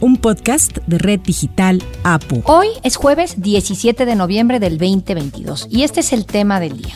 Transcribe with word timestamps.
un 0.00 0.16
podcast 0.16 0.78
de 0.86 0.98
Red 0.98 1.20
Digital 1.20 1.82
APU. 2.04 2.42
Hoy 2.46 2.68
es 2.82 2.96
jueves 2.96 3.40
17 3.40 4.06
de 4.06 4.14
noviembre 4.14 4.60
del 4.60 4.78
2022 4.78 5.68
y 5.70 5.82
este 5.82 6.00
es 6.00 6.12
el 6.12 6.26
tema 6.26 6.60
del 6.60 6.76
día. 6.76 6.94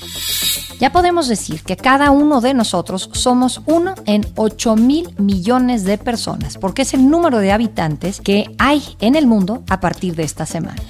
Ya 0.81 0.91
podemos 0.93 1.29
decir 1.29 1.63
que 1.63 1.77
cada 1.77 2.11
uno 2.11 2.41
de 2.41 2.55
nosotros 2.55 3.11
somos 3.13 3.63
uno 3.67 3.95
en 4.07 4.27
8 4.37 4.77
mil 4.77 5.15
millones 5.19 5.85
de 5.85 5.99
personas, 5.99 6.59
porque 6.59 6.83
es 6.83 6.95
el 6.95 7.09
número 7.09 7.39
de 7.39 7.53
habitantes 7.53 8.21
que 8.21 8.55
hay 8.59 8.83
en 9.01 9.15
el 9.15 9.27
mundo 9.27 9.63
a 9.69 9.81
partir 9.81 10.15
de 10.17 10.25
esta 10.25 10.47
semana. 10.47 10.83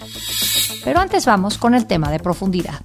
Pero 0.85 1.01
antes 1.01 1.27
vamos 1.27 1.59
con 1.59 1.75
el 1.75 1.87
tema 1.87 2.11
de 2.11 2.19
profundidad. 2.19 2.81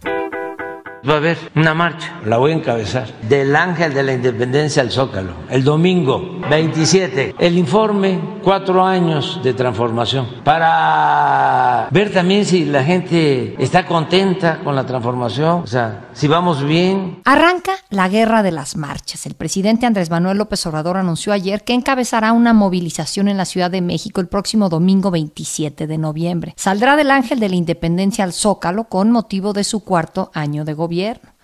Va 1.08 1.14
a 1.14 1.18
haber 1.18 1.38
una 1.56 1.74
marcha, 1.74 2.20
la 2.26 2.38
voy 2.38 2.52
a 2.52 2.56
encabezar, 2.56 3.08
del 3.22 3.56
Ángel 3.56 3.94
de 3.94 4.04
la 4.04 4.14
Independencia 4.14 4.82
al 4.82 4.92
Zócalo, 4.92 5.32
el 5.50 5.64
domingo 5.64 6.42
27. 6.50 7.36
El 7.40 7.58
informe, 7.58 8.20
cuatro 8.44 8.84
años 8.84 9.40
de 9.42 9.54
transformación, 9.54 10.28
para 10.44 11.88
ver 11.92 12.12
también 12.12 12.44
si 12.44 12.66
la 12.66 12.84
gente 12.84 13.56
está 13.64 13.86
contenta 13.86 14.60
con 14.62 14.76
la 14.76 14.86
transformación, 14.86 15.62
o 15.64 15.68
sea, 15.68 16.10
si 16.12 16.28
vamos 16.28 16.64
bien. 16.66 17.22
Arranca 17.24 17.72
la 17.90 18.10
guerra 18.10 18.44
de 18.44 18.52
las 18.52 18.76
marchas. 18.76 19.26
El 19.26 19.36
presidente 19.36 19.86
Andrés 19.86 20.10
Manuel 20.10 20.38
López 20.38 20.66
Obrador 20.66 20.98
anunció 20.98 21.32
ayer 21.32 21.64
que 21.64 21.74
encabezará 21.74 22.34
una 22.34 22.52
movilización 22.52 23.30
en 23.30 23.38
la 23.38 23.46
Ciudad 23.46 23.72
de 23.72 23.82
México 23.82 24.20
el 24.20 24.28
próximo 24.28 24.68
domingo 24.68 25.12
27 25.12 25.88
de 25.88 25.98
noviembre. 25.98 26.54
Saldrá 26.58 26.98
del 26.98 27.12
Ángel 27.12 27.40
de 27.40 27.48
la 27.48 27.56
Independencia 27.56 28.26
al 28.26 28.34
Zócalo 28.34 28.86
con 28.86 29.12
motivo 29.12 29.54
de 29.54 29.64
su 29.64 29.86
cuarto 29.86 30.30
año 30.34 30.66
de 30.66 30.74
gobierno 30.74 30.89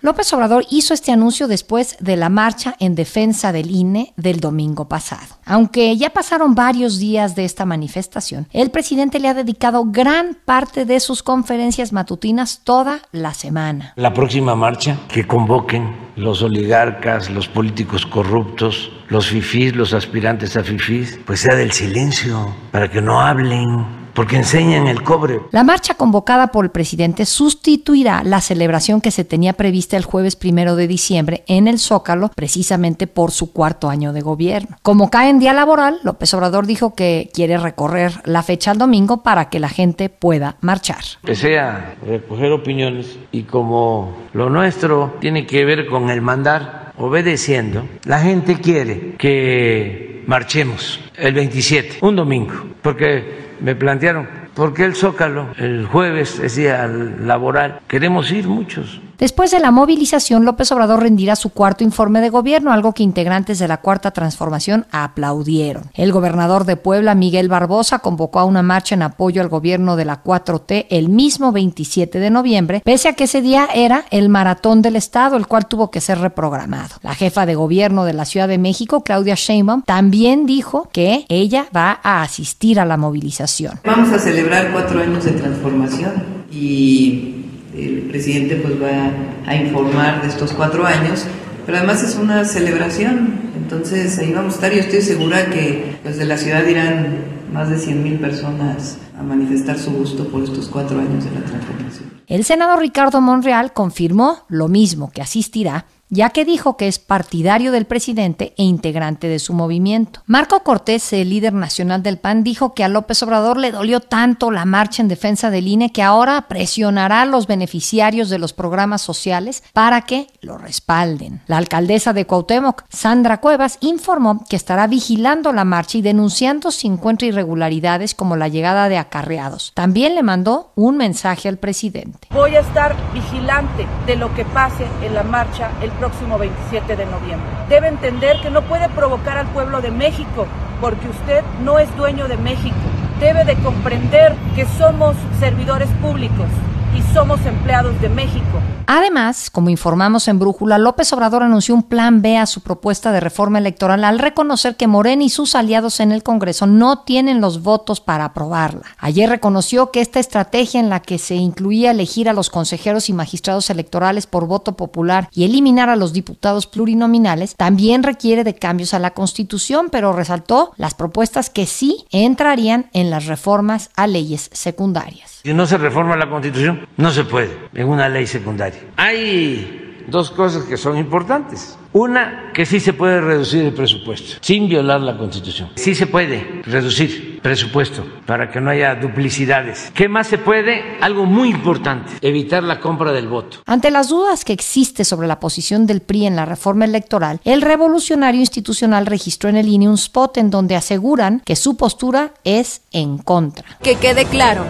López 0.00 0.32
Obrador 0.32 0.64
hizo 0.70 0.92
este 0.92 1.12
anuncio 1.12 1.48
después 1.48 1.96
de 2.00 2.16
la 2.16 2.28
marcha 2.28 2.74
en 2.80 2.94
defensa 2.94 3.52
del 3.52 3.70
INE 3.70 4.12
del 4.16 4.40
domingo 4.40 4.88
pasado. 4.88 5.38
Aunque 5.44 5.96
ya 5.96 6.10
pasaron 6.10 6.54
varios 6.54 6.98
días 6.98 7.34
de 7.34 7.44
esta 7.44 7.64
manifestación, 7.64 8.48
el 8.52 8.70
presidente 8.70 9.18
le 9.20 9.28
ha 9.28 9.34
dedicado 9.34 9.84
gran 9.86 10.36
parte 10.44 10.84
de 10.84 11.00
sus 11.00 11.22
conferencias 11.22 11.92
matutinas 11.92 12.60
toda 12.64 13.00
la 13.12 13.34
semana. 13.34 13.92
La 13.96 14.12
próxima 14.12 14.54
marcha 14.54 14.98
que 15.08 15.26
convoquen 15.26 15.94
los 16.16 16.42
oligarcas, 16.42 17.30
los 17.30 17.48
políticos 17.48 18.04
corruptos, 18.06 18.90
los 19.08 19.28
fifís, 19.28 19.76
los 19.76 19.92
aspirantes 19.92 20.56
a 20.56 20.64
fifís, 20.64 21.18
pues 21.24 21.40
sea 21.40 21.54
del 21.54 21.72
silencio, 21.72 22.54
para 22.70 22.90
que 22.90 23.00
no 23.00 23.20
hablen 23.20 24.05
porque 24.16 24.36
enseñan 24.36 24.88
el 24.88 25.02
cobre. 25.02 25.40
La 25.52 25.62
marcha 25.62 25.94
convocada 25.94 26.48
por 26.48 26.64
el 26.64 26.70
presidente 26.70 27.26
sustituirá 27.26 28.24
la 28.24 28.40
celebración 28.40 29.00
que 29.02 29.10
se 29.10 29.24
tenía 29.24 29.52
prevista 29.52 29.98
el 29.98 30.04
jueves 30.04 30.34
primero 30.34 30.74
de 30.74 30.88
diciembre 30.88 31.44
en 31.46 31.68
el 31.68 31.78
Zócalo, 31.78 32.30
precisamente 32.34 33.06
por 33.06 33.30
su 33.30 33.52
cuarto 33.52 33.90
año 33.90 34.14
de 34.14 34.22
gobierno. 34.22 34.78
Como 34.82 35.10
cae 35.10 35.28
en 35.28 35.38
día 35.38 35.52
laboral, 35.52 36.00
López 36.02 36.32
Obrador 36.32 36.66
dijo 36.66 36.94
que 36.94 37.30
quiere 37.32 37.58
recorrer 37.58 38.12
la 38.24 38.42
fecha 38.42 38.70
al 38.70 38.78
domingo 38.78 39.22
para 39.22 39.50
que 39.50 39.60
la 39.60 39.68
gente 39.68 40.08
pueda 40.08 40.56
marchar. 40.62 41.04
Que 41.22 41.34
sea 41.34 41.94
recoger 42.06 42.52
opiniones 42.52 43.18
y 43.30 43.42
como 43.42 44.16
lo 44.32 44.48
nuestro 44.48 45.16
tiene 45.20 45.46
que 45.46 45.64
ver 45.66 45.86
con 45.86 46.08
el 46.08 46.22
mandar 46.22 46.92
obedeciendo, 46.96 47.86
la 48.04 48.20
gente 48.20 48.56
quiere 48.56 49.14
que 49.18 50.24
marchemos 50.26 51.00
el 51.16 51.34
27, 51.34 51.98
un 52.00 52.16
domingo, 52.16 52.54
porque 52.80 53.45
me 53.60 53.74
plantearon, 53.74 54.28
¿por 54.54 54.74
qué 54.74 54.84
el 54.84 54.94
Zócalo 54.94 55.48
el 55.58 55.86
jueves 55.86 56.38
es 56.38 56.56
día 56.56 56.86
laboral? 56.86 57.80
Queremos 57.88 58.30
ir 58.30 58.46
muchos. 58.46 59.00
Después 59.18 59.50
de 59.50 59.60
la 59.60 59.70
movilización, 59.70 60.44
López 60.44 60.70
Obrador 60.72 61.00
rendirá 61.00 61.36
su 61.36 61.50
cuarto 61.50 61.84
informe 61.84 62.20
de 62.20 62.28
gobierno, 62.28 62.72
algo 62.72 62.92
que 62.92 63.02
integrantes 63.02 63.58
de 63.58 63.66
la 63.66 63.78
Cuarta 63.78 64.10
Transformación 64.10 64.86
aplaudieron. 64.90 65.90
El 65.94 66.12
gobernador 66.12 66.66
de 66.66 66.76
Puebla, 66.76 67.14
Miguel 67.14 67.48
Barbosa, 67.48 68.00
convocó 68.00 68.40
a 68.40 68.44
una 68.44 68.62
marcha 68.62 68.94
en 68.94 69.02
apoyo 69.02 69.40
al 69.40 69.48
gobierno 69.48 69.96
de 69.96 70.04
la 70.04 70.22
4T 70.22 70.86
el 70.90 71.08
mismo 71.08 71.50
27 71.50 72.18
de 72.18 72.30
noviembre, 72.30 72.82
pese 72.84 73.08
a 73.08 73.14
que 73.14 73.24
ese 73.24 73.40
día 73.40 73.68
era 73.74 74.04
el 74.10 74.28
maratón 74.28 74.82
del 74.82 74.96
Estado, 74.96 75.36
el 75.36 75.46
cual 75.46 75.66
tuvo 75.66 75.90
que 75.90 76.02
ser 76.02 76.18
reprogramado. 76.18 76.96
La 77.02 77.14
jefa 77.14 77.46
de 77.46 77.54
gobierno 77.54 78.04
de 78.04 78.12
la 78.12 78.26
Ciudad 78.26 78.48
de 78.48 78.58
México, 78.58 79.02
Claudia 79.02 79.34
Sheinbaum, 79.34 79.82
también 79.82 80.44
dijo 80.44 80.90
que 80.92 81.24
ella 81.30 81.66
va 81.74 82.00
a 82.02 82.22
asistir 82.22 82.78
a 82.78 82.84
la 82.84 82.98
movilización. 82.98 83.80
Vamos 83.84 84.12
a 84.12 84.18
celebrar 84.18 84.72
cuatro 84.72 85.00
años 85.00 85.24
de 85.24 85.32
transformación 85.32 86.12
y 86.50 87.35
el 87.76 88.02
presidente 88.08 88.56
pues 88.56 88.80
va 88.80 89.10
a 89.46 89.56
informar 89.56 90.22
de 90.22 90.28
estos 90.28 90.52
cuatro 90.52 90.86
años, 90.86 91.24
pero 91.64 91.78
además 91.78 92.02
es 92.02 92.16
una 92.16 92.44
celebración, 92.44 93.40
entonces 93.56 94.18
ahí 94.18 94.32
vamos 94.32 94.54
a 94.54 94.56
estar 94.56 94.72
y 94.72 94.78
estoy 94.78 95.02
segura 95.02 95.46
que 95.50 95.96
pues 96.02 96.16
de 96.18 96.24
la 96.24 96.36
ciudad 96.36 96.66
irán 96.66 97.18
más 97.52 97.70
de 97.70 97.78
100 97.78 98.02
mil 98.02 98.18
personas 98.18 98.98
a 99.18 99.22
manifestar 99.22 99.78
su 99.78 99.90
gusto 99.92 100.28
por 100.28 100.42
estos 100.42 100.68
cuatro 100.68 100.98
años 100.98 101.24
de 101.24 101.30
la 101.30 101.44
transformación. 101.44 102.10
El 102.26 102.44
senador 102.44 102.80
Ricardo 102.80 103.20
Monreal 103.20 103.72
confirmó 103.72 104.44
lo 104.48 104.68
mismo 104.68 105.10
que 105.10 105.22
asistirá 105.22 105.86
ya 106.08 106.30
que 106.30 106.44
dijo 106.44 106.76
que 106.76 106.88
es 106.88 106.98
partidario 106.98 107.72
del 107.72 107.86
presidente 107.86 108.54
e 108.56 108.64
integrante 108.64 109.28
de 109.28 109.38
su 109.38 109.52
movimiento. 109.52 110.22
Marco 110.26 110.60
Cortés, 110.62 111.12
el 111.12 111.30
líder 111.30 111.52
nacional 111.52 112.02
del 112.02 112.18
PAN, 112.18 112.44
dijo 112.44 112.74
que 112.74 112.84
a 112.84 112.88
López 112.88 113.22
Obrador 113.22 113.56
le 113.56 113.72
dolió 113.72 114.00
tanto 114.00 114.50
la 114.50 114.64
marcha 114.64 115.02
en 115.02 115.08
defensa 115.08 115.50
del 115.50 115.68
INE 115.68 115.92
que 115.92 116.02
ahora 116.02 116.46
presionará 116.48 117.22
a 117.22 117.26
los 117.26 117.46
beneficiarios 117.46 118.30
de 118.30 118.38
los 118.38 118.52
programas 118.52 119.02
sociales 119.02 119.62
para 119.72 120.02
que 120.02 120.28
lo 120.40 120.58
respalden. 120.58 121.42
La 121.46 121.56
alcaldesa 121.56 122.12
de 122.12 122.26
Cuauhtémoc, 122.26 122.84
Sandra 122.88 123.40
Cuevas, 123.40 123.78
informó 123.80 124.44
que 124.48 124.56
estará 124.56 124.86
vigilando 124.86 125.52
la 125.52 125.64
marcha 125.64 125.98
y 125.98 126.02
denunciando 126.02 126.70
si 126.70 126.86
encuentra 126.86 127.28
irregularidades 127.28 128.14
como 128.14 128.36
la 128.36 128.48
llegada 128.48 128.88
de 128.88 128.98
acarreados. 128.98 129.72
También 129.74 130.14
le 130.14 130.22
mandó 130.22 130.72
un 130.76 130.96
mensaje 130.96 131.48
al 131.48 131.56
presidente. 131.56 132.28
Voy 132.30 132.54
a 132.54 132.60
estar 132.60 132.94
vigilante 133.12 133.86
de 134.06 134.16
lo 134.16 134.32
que 134.34 134.44
pase 134.44 134.86
en 135.02 135.14
la 135.14 135.22
marcha 135.22 135.70
el 135.82 135.90
próximo 135.98 136.38
27 136.38 136.96
de 136.96 137.06
noviembre. 137.06 137.48
Debe 137.68 137.88
entender 137.88 138.40
que 138.40 138.50
no 138.50 138.62
puede 138.62 138.88
provocar 138.88 139.38
al 139.38 139.46
pueblo 139.48 139.80
de 139.80 139.90
México 139.90 140.46
porque 140.80 141.08
usted 141.08 141.42
no 141.62 141.78
es 141.78 141.94
dueño 141.96 142.28
de 142.28 142.36
México. 142.36 142.76
Debe 143.20 143.44
de 143.44 143.56
comprender 143.56 144.34
que 144.54 144.66
somos 144.66 145.16
servidores 145.40 145.88
públicos 146.02 146.48
y 146.96 147.14
somos 147.14 147.44
empleados 147.44 148.00
de 148.00 148.08
México. 148.08 148.60
Además, 148.86 149.50
como 149.50 149.68
informamos 149.68 150.28
en 150.28 150.38
Brújula, 150.38 150.78
López 150.78 151.12
Obrador 151.12 151.42
anunció 151.42 151.74
un 151.74 151.82
plan 151.82 152.22
B 152.22 152.38
a 152.38 152.46
su 152.46 152.60
propuesta 152.60 153.10
de 153.10 153.20
reforma 153.20 153.58
electoral 153.58 154.04
al 154.04 154.18
reconocer 154.18 154.76
que 154.76 154.86
Morena 154.86 155.24
y 155.24 155.28
sus 155.28 155.54
aliados 155.56 156.00
en 156.00 156.12
el 156.12 156.22
Congreso 156.22 156.66
no 156.66 157.00
tienen 157.00 157.40
los 157.40 157.62
votos 157.62 158.00
para 158.00 158.26
aprobarla. 158.26 158.82
Ayer 158.98 159.28
reconoció 159.28 159.90
que 159.90 160.00
esta 160.00 160.20
estrategia 160.20 160.78
en 160.78 160.88
la 160.88 161.00
que 161.00 161.18
se 161.18 161.34
incluía 161.34 161.90
elegir 161.90 162.28
a 162.28 162.32
los 162.32 162.48
consejeros 162.48 163.08
y 163.08 163.12
magistrados 163.12 163.70
electorales 163.70 164.26
por 164.26 164.46
voto 164.46 164.76
popular 164.76 165.28
y 165.32 165.44
eliminar 165.44 165.90
a 165.90 165.96
los 165.96 166.12
diputados 166.12 166.66
plurinominales 166.66 167.56
también 167.56 168.04
requiere 168.04 168.44
de 168.44 168.54
cambios 168.54 168.94
a 168.94 169.00
la 169.00 169.10
Constitución, 169.10 169.88
pero 169.90 170.12
resaltó 170.12 170.72
las 170.76 170.94
propuestas 170.94 171.50
que 171.50 171.66
sí 171.66 172.06
entrarían 172.10 172.88
en 172.92 173.10
las 173.10 173.26
reformas 173.26 173.90
a 173.96 174.06
leyes 174.06 174.48
secundarias. 174.52 175.35
Si 175.46 175.54
no 175.54 175.64
se 175.64 175.78
reforma 175.78 176.16
la 176.16 176.28
Constitución, 176.28 176.88
no 176.96 177.12
se 177.12 177.22
puede 177.22 177.56
en 177.72 177.88
una 177.88 178.08
ley 178.08 178.26
secundaria. 178.26 178.80
Hay 178.96 180.02
dos 180.08 180.32
cosas 180.32 180.64
que 180.64 180.76
son 180.76 180.98
importantes. 180.98 181.78
Una, 181.92 182.50
que 182.52 182.66
sí 182.66 182.80
se 182.80 182.92
puede 182.92 183.20
reducir 183.20 183.64
el 183.64 183.72
presupuesto 183.72 184.38
sin 184.40 184.68
violar 184.68 185.02
la 185.02 185.16
Constitución. 185.16 185.70
Sí 185.76 185.94
se 185.94 186.08
puede 186.08 186.62
reducir 186.64 187.38
presupuesto 187.40 188.04
para 188.26 188.50
que 188.50 188.60
no 188.60 188.70
haya 188.70 188.96
duplicidades. 188.96 189.92
¿Qué 189.94 190.08
más 190.08 190.26
se 190.26 190.38
puede? 190.38 190.82
Algo 191.00 191.26
muy 191.26 191.50
importante, 191.50 192.14
evitar 192.22 192.64
la 192.64 192.80
compra 192.80 193.12
del 193.12 193.28
voto. 193.28 193.58
Ante 193.66 193.92
las 193.92 194.08
dudas 194.08 194.44
que 194.44 194.52
existe 194.52 195.04
sobre 195.04 195.28
la 195.28 195.38
posición 195.38 195.86
del 195.86 196.00
PRI 196.00 196.26
en 196.26 196.34
la 196.34 196.44
reforma 196.44 196.86
electoral, 196.86 197.38
el 197.44 197.62
revolucionario 197.62 198.40
institucional 198.40 199.06
registró 199.06 199.48
en 199.48 199.58
el 199.58 199.68
INE 199.68 199.88
un 199.88 199.94
spot 199.94 200.38
en 200.38 200.50
donde 200.50 200.74
aseguran 200.74 201.40
que 201.44 201.54
su 201.54 201.76
postura 201.76 202.32
es 202.42 202.82
en 202.90 203.18
contra. 203.18 203.64
Que 203.80 203.94
quede 203.94 204.24
claro 204.24 204.64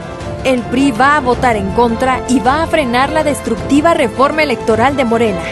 el 0.47 0.63
PRI 0.63 0.93
va 0.93 1.17
a 1.17 1.21
votar 1.21 1.57
en 1.57 1.73
contra 1.73 2.23
y 2.29 2.39
va 2.39 2.63
a 2.63 2.67
frenar 2.69 3.11
la 3.11 3.25
destructiva 3.25 3.95
reforma 3.95 4.45
electoral 4.45 4.97
de 4.97 5.05
Morena. 5.05 5.43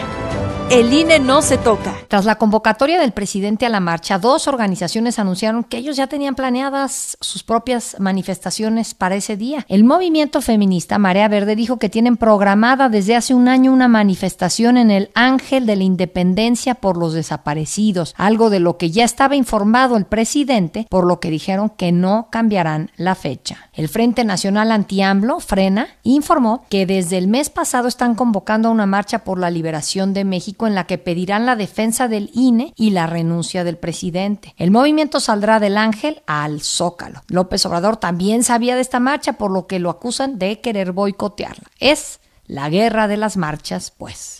El 0.71 0.91
INE 0.91 1.19
no 1.19 1.43
se 1.43 1.59
toca. 1.59 1.93
Tras 2.07 2.25
la 2.25 2.39
convocatoria 2.39 2.99
del 2.99 3.11
presidente 3.11 3.67
a 3.67 3.69
la 3.69 3.79
marcha, 3.79 4.17
dos 4.17 4.47
organizaciones 4.47 5.19
anunciaron 5.19 5.63
que 5.63 5.77
ellos 5.77 5.95
ya 5.95 6.07
tenían 6.07 6.33
planeadas 6.33 7.17
sus 7.21 7.43
propias 7.43 7.95
manifestaciones 7.99 8.95
para 8.95 9.15
ese 9.15 9.37
día. 9.37 9.63
El 9.69 9.83
movimiento 9.83 10.41
feminista 10.41 10.97
Marea 10.97 11.27
Verde 11.27 11.55
dijo 11.55 11.77
que 11.77 11.87
tienen 11.87 12.17
programada 12.17 12.89
desde 12.89 13.15
hace 13.15 13.35
un 13.35 13.47
año 13.47 13.71
una 13.71 13.87
manifestación 13.87 14.77
en 14.77 14.89
el 14.89 15.11
Ángel 15.13 15.67
de 15.67 15.75
la 15.75 15.83
Independencia 15.83 16.73
por 16.73 16.97
los 16.97 17.13
desaparecidos, 17.13 18.15
algo 18.17 18.49
de 18.49 18.59
lo 18.59 18.77
que 18.77 18.89
ya 18.89 19.03
estaba 19.03 19.35
informado 19.35 19.97
el 19.97 20.05
presidente, 20.05 20.87
por 20.89 21.05
lo 21.05 21.19
que 21.19 21.29
dijeron 21.29 21.69
que 21.69 21.91
no 21.91 22.29
cambiarán 22.31 22.89
la 22.97 23.13
fecha. 23.13 23.69
El 23.71 23.87
Frente 23.87 24.25
Nacional 24.25 24.71
Anti-AMLO, 24.71 25.39
Frena, 25.41 25.89
informó 26.01 26.65
que 26.69 26.87
desde 26.87 27.19
el 27.19 27.27
mes 27.27 27.51
pasado 27.51 27.87
están 27.87 28.15
convocando 28.15 28.69
a 28.69 28.71
una 28.71 28.87
marcha 28.87 29.19
por 29.19 29.37
la 29.37 29.51
liberación 29.51 30.13
de 30.13 30.25
México 30.25 30.54
en 30.65 30.75
la 30.75 30.87
que 30.87 30.97
pedirán 30.97 31.45
la 31.45 31.55
defensa 31.55 32.07
del 32.07 32.29
INE 32.33 32.73
y 32.75 32.91
la 32.91 33.07
renuncia 33.07 33.63
del 33.63 33.77
presidente. 33.77 34.53
El 34.57 34.71
movimiento 34.71 35.19
saldrá 35.19 35.59
del 35.59 35.77
Ángel 35.77 36.21
al 36.25 36.61
Zócalo. 36.61 37.23
López 37.27 37.65
Obrador 37.65 37.97
también 37.97 38.43
sabía 38.43 38.75
de 38.75 38.81
esta 38.81 38.99
marcha, 38.99 39.33
por 39.33 39.51
lo 39.51 39.67
que 39.67 39.79
lo 39.79 39.89
acusan 39.89 40.39
de 40.39 40.61
querer 40.61 40.93
boicotearla. 40.93 41.69
Es 41.79 42.19
la 42.47 42.69
guerra 42.69 43.07
de 43.07 43.17
las 43.17 43.37
marchas, 43.37 43.91
pues. 43.91 44.39